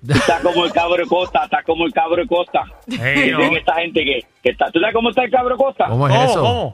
tú 0.06 0.12
estás 0.12 0.40
como 0.42 0.64
el 0.64 0.72
cabro 0.72 0.96
de 0.96 1.06
Costa, 1.06 1.44
estás 1.44 1.64
como 1.64 1.86
el 1.86 1.92
cabro 1.92 2.16
de 2.16 2.26
Costa. 2.28 2.62
Hey, 2.88 3.30
no. 3.32 3.38
Dicen 3.38 3.56
esta 3.56 3.74
gente 3.76 4.04
que, 4.04 4.20
que 4.42 4.50
está, 4.50 4.70
¿tú 4.70 4.78
sabes 4.80 4.94
cómo 4.94 5.08
está 5.10 5.24
el 5.24 5.30
cabro 5.30 5.56
de 5.56 5.62
Costa? 5.64 5.86
¿Cómo 5.88 6.06
es 6.08 6.14
¿Cómo? 6.14 6.24
eso? 6.30 6.40
¿Cómo? 6.42 6.72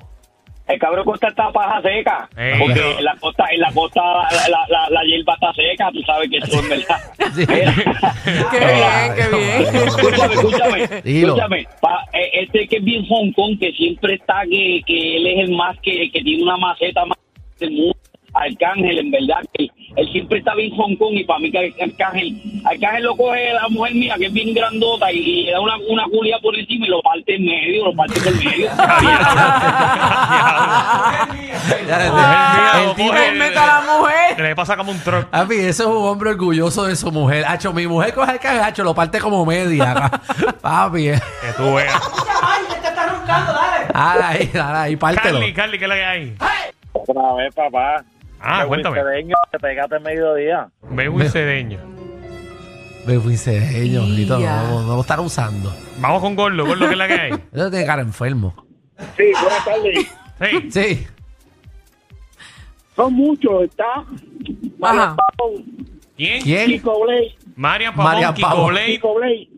El 0.69 0.79
cabro 0.81 0.99
de 0.99 1.05
Costa 1.05 1.29
está 1.29 1.53
paja 1.53 1.81
seca, 1.81 2.29
porque 2.59 2.81
no. 2.81 2.99
en 2.99 3.05
la 3.05 3.15
costa, 3.21 3.45
en 3.53 3.61
la 3.61 3.71
costa 3.73 4.01
la, 4.03 4.49
la, 4.49 4.67
la, 4.69 4.89
la 4.91 5.03
hierba 5.05 5.35
está 5.35 5.53
seca, 5.55 5.91
tú 5.93 6.03
sabes 6.03 6.29
que 6.29 6.39
eso 6.39 6.61
es 6.61 6.69
verdad. 6.69 7.01
Sí. 7.37 7.47
Qué 7.47 8.59
bien, 8.59 9.15
qué 9.17 9.37
bien. 9.37 9.87
escúchame, 9.87 10.35
escúchame, 10.35 11.03
Dilo. 11.05 11.29
escúchame. 11.29 11.67
Pa- 11.81 12.05
eh, 12.15 12.31
este 12.43 12.67
que 12.67 12.77
es 12.79 12.85
bien 12.85 13.07
Hong 13.07 13.31
Kong, 13.33 13.59
que 13.61 13.73
siempre 13.73 14.15
está, 14.15 14.43
que, 14.51 14.83
que 14.87 15.17
él 15.19 15.27
es 15.27 15.39
el 15.49 15.55
más 15.57 15.77
que, 15.83 16.11
que 16.11 16.23
tiene 16.23 16.43
una 16.43 16.57
maceta 16.57 17.05
más 17.05 17.19
del 17.61 17.71
mundo. 17.73 17.97
Arcángel, 18.39 18.99
en 18.99 19.11
verdad, 19.11 19.39
que 19.55 19.63
él, 19.65 19.71
él 19.97 20.13
siempre 20.13 20.39
está 20.41 20.55
bien 20.55 20.71
Hong 20.77 20.95
Kong 20.97 21.15
y 21.15 21.25
para 21.25 21.39
mí 21.41 21.51
que 21.51 21.73
Arcángel, 21.83 22.37
Arcángel 22.67 23.05
lo 23.05 23.17
coge 23.17 23.51
la 23.55 23.67
mujer 23.71 23.95
mía, 23.95 24.15
que 24.19 24.27
es 24.27 24.33
bien 24.33 24.53
grandota, 24.53 25.11
y, 25.11 25.19
y 25.19 25.43
le 25.45 25.53
da 25.53 25.61
una, 25.61 25.77
una 25.89 26.05
julia 26.05 26.39
por 26.41 26.55
encima 26.55 26.87
y 26.87 26.91
lo 26.91 27.01
parte 27.01 27.35
en 27.37 27.45
medio, 27.47 27.85
lo 27.87 27.95
parte 27.95 28.21
por 28.21 28.35
medio. 28.37 28.69
Ya, 31.99 32.83
El 32.83 32.89
el 32.91 32.95
tipo- 32.95 33.13
mete 33.13 33.59
a 33.59 33.67
la 33.67 33.81
mujer. 33.99 34.41
Le 34.41 34.55
pasa 34.57 34.77
como 34.77 34.93
un 34.93 35.01
truck. 35.01 35.27
Papi, 35.27 35.55
eso 35.57 35.83
es 35.85 35.89
un 35.89 36.07
hombre 36.09 36.31
orgulloso 36.31 36.85
de 36.85 36.97
su 36.97 37.11
mujer. 37.13 37.45
Hacho, 37.47 37.73
mi 37.73 37.87
mujer 37.87 38.15
coge 38.15 38.33
el 38.33 38.39
cagacho, 38.39 38.85
lo 38.85 38.95
parte 38.95 39.19
como 39.21 39.45
media. 39.47 40.11
Papi, 40.61 41.09
eh. 41.11 41.23
Que 41.41 41.53
tú 41.53 41.75
veas. 41.75 42.01
Dale 43.93 44.23
ahí, 44.25 44.51
dale 44.53 44.79
ahí, 44.79 44.97
pártelo. 44.97 45.39
Carly, 45.39 45.53
Carly, 45.55 45.79
¿qué 45.79 45.85
es 45.85 45.89
la 45.89 45.95
que 45.95 46.05
hay? 46.05 46.37
Otra 46.93 47.35
vez, 47.35 47.55
papá. 47.55 48.05
Ah, 48.41 48.65
cuéntame. 48.67 48.99
wincedeño, 49.03 49.37
te 49.51 49.59
pegaste 49.59 49.97
en 49.97 50.03
mediodía. 50.03 50.69
Bebo 50.91 51.23
y 51.23 51.29
cedeño. 51.29 51.79
Me 53.07 53.19
fui 53.21 53.37
cedeño, 53.37 54.03
Lito, 54.03 54.39
no, 54.39 54.83
no 54.83 54.95
lo 54.97 55.01
estará 55.01 55.23
usando. 55.23 55.73
Vamos 55.99 56.21
con 56.21 56.35
Gordo. 56.35 56.67
Gordo, 56.67 56.87
¿qué 56.87 56.93
es 56.93 56.99
la 56.99 57.07
que 57.09 57.15
hay? 57.21 57.33
Eso 57.53 57.71
tiene 57.71 57.87
cara 57.87 58.03
enfermo. 58.03 58.55
Sí, 59.17 59.33
buenas 59.41 59.65
tardes. 59.65 60.07
Sí. 60.41 60.71
Sí. 60.71 61.07
Son 62.97 63.13
muchos, 63.13 63.65
está. 63.65 64.05
Ajá. 64.83 65.17
¿Quién? 66.17 66.43
¿Quién? 66.43 66.67
Kiko 66.67 67.05
Blake. 67.05 67.37
Marian 67.57 67.95
Pavón, 67.95 68.13
Marian 68.13 68.35
Kiko 68.35 68.49
Pavón. 68.49 68.77
Kiko 68.87 69.15
Blake. 69.17 69.49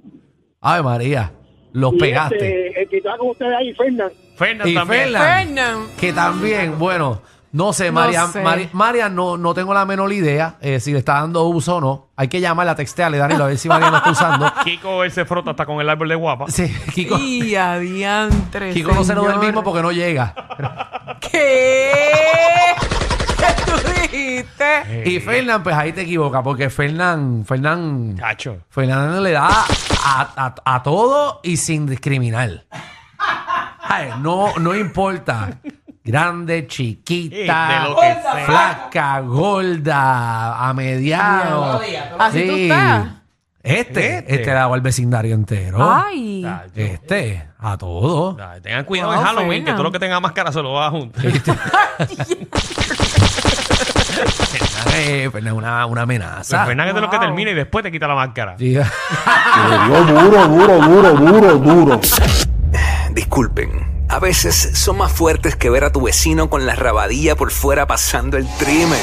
Ay, 0.60 0.82
María. 0.82 1.32
Los 1.72 1.94
Y 1.94 1.98
pegaste. 1.98 2.36
este, 2.36 2.82
el 2.82 2.88
que 2.88 2.96
está 2.96 3.16
con 3.16 3.28
ustedes 3.30 3.54
ahí, 3.56 3.72
Fernan. 3.74 4.10
Fernan 4.36 4.68
Y 4.68 4.74
también. 4.74 5.02
Fernan. 5.04 5.22
Fernan. 5.22 5.78
Que 6.00 6.12
también, 6.12 6.78
bueno, 6.78 7.22
No 7.52 7.72
sé, 7.72 7.86
No 7.86 7.92
Marian, 7.92 8.32
sé. 8.32 8.42
Marian 8.72 9.14
no, 9.14 9.36
no 9.38 9.54
tengo 9.54 9.72
la 9.72 9.84
menor 9.86 10.12
idea 10.12 10.56
eh, 10.60 10.80
si 10.80 10.92
le 10.92 10.98
está 10.98 11.14
dando 11.14 11.44
uso 11.44 11.76
o 11.76 11.80
no. 11.80 12.08
Hay 12.16 12.28
que 12.28 12.40
llamarla, 12.40 12.74
textearle, 12.74 13.18
Danilo, 13.18 13.44
a 13.44 13.46
ver 13.48 13.56
si 13.58 13.68
Marian 13.68 13.92
lo 13.92 13.98
está 13.98 14.10
usando. 14.10 14.52
Kiko 14.64 15.04
él 15.04 15.12
se 15.12 15.24
frota 15.24 15.50
hasta 15.52 15.64
con 15.64 15.80
el 15.80 15.88
árbol 15.88 16.08
de 16.08 16.14
guapa. 16.16 16.46
Sí, 16.48 16.66
Kiko, 16.94 17.16
Y 17.18 17.54
adiantre. 17.54 18.72
Kiko 18.72 18.92
no 18.92 19.04
se 19.04 19.14
lo 19.14 19.22
da 19.24 19.34
el 19.34 19.40
mismo 19.40 19.62
porque 19.62 19.80
no 19.82 19.92
llega. 19.92 20.34
¿Qué? 21.20 21.90
¿Qué 24.10 24.44
tú 24.44 24.56
dijiste? 24.56 25.02
Y 25.10 25.20
Fernán, 25.20 25.62
pues 25.62 25.76
ahí 25.76 25.92
te 25.92 26.02
equivocas, 26.02 26.42
porque 26.42 26.70
Fernán, 26.70 27.44
Fernán, 27.46 28.16
Cacho. 28.18 28.58
Fernán 28.70 29.22
le 29.22 29.32
da 29.32 29.48
a, 29.48 30.28
a- 30.36 30.54
a 30.74 30.82
todo 30.82 31.40
y 31.42 31.56
sin 31.56 31.86
discriminar. 31.86 32.64
Ay, 33.90 34.10
no, 34.20 34.52
no 34.58 34.74
importa. 34.74 35.50
Grande, 36.04 36.66
chiquita, 36.66 37.68
De 37.84 37.88
lo 37.90 37.96
que 37.96 38.14
sea. 38.22 38.44
flaca, 38.46 39.20
gorda, 39.20 40.68
a 40.68 40.72
mediano. 40.72 41.80
Así 42.18 42.46
tú 42.46 42.54
estás. 42.56 43.06
Este, 43.62 44.18
Este. 44.18 44.34
este, 44.34 44.46
le 44.46 44.52
hago 44.58 44.72
al 44.74 44.80
vecindario 44.80 45.34
entero. 45.34 45.78
Ay. 45.92 46.46
Este, 46.74 47.46
a 47.58 47.76
todo. 47.76 48.36
Ay, 48.40 48.60
Tengan 48.62 48.84
cuidado 48.84 49.10
Wow, 49.12 49.20
en 49.20 49.26
Halloween, 49.26 49.50
que 49.50 49.56
Fernan. 49.56 49.76
todo 49.76 49.84
lo 49.84 49.92
que 49.92 49.98
tenga 49.98 50.20
máscara 50.20 50.50
se 50.52 50.62
lo 50.62 50.72
va 50.72 50.86
a 50.86 50.90
juntar. 50.90 51.24
Fernán 54.26 55.46
es 55.46 55.52
una, 55.52 55.86
una 55.86 56.02
amenaza. 56.02 56.56
Pues 56.58 56.68
Fernan 56.68 56.88
es 56.88 56.94
de 56.94 57.00
lo 57.00 57.10
que 57.10 57.18
termina 57.18 57.50
y 57.50 57.54
después 57.54 57.82
te 57.82 57.92
quita 57.92 58.08
la 58.08 58.14
máscara. 58.14 58.56
Le 58.58 58.66
dio 58.68 58.84
duro, 60.04 60.48
duro, 60.48 60.78
duro, 60.80 61.12
duro, 61.14 61.54
duro. 61.56 62.00
Disculpen, 63.12 64.04
a 64.08 64.18
veces 64.18 64.70
son 64.74 64.98
más 64.98 65.12
fuertes 65.12 65.56
que 65.56 65.70
ver 65.70 65.84
a 65.84 65.92
tu 65.92 66.02
vecino 66.02 66.48
con 66.50 66.66
la 66.66 66.74
rabadilla 66.74 67.36
por 67.36 67.50
fuera 67.50 67.86
pasando 67.86 68.36
el 68.36 68.46
trimen. 68.56 69.00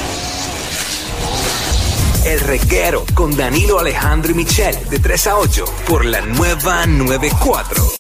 El 2.26 2.40
reguero 2.40 3.06
con 3.14 3.36
Danilo 3.38 3.80
Alejandro 3.80 4.32
y 4.32 4.36
Michel 4.36 4.76
de 4.90 5.00
3 5.00 5.28
a 5.28 5.38
8 5.38 5.66
por 5.88 6.06
la 6.06 6.22
nueva 6.22 6.86
94. 6.88 7.86